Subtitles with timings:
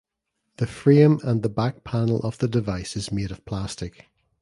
[0.57, 4.07] The frame and the back panel of the device is made of plastic.